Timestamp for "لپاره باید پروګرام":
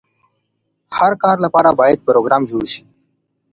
1.45-2.41